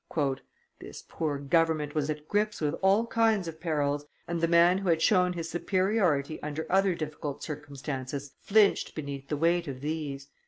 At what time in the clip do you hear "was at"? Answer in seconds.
1.93-2.27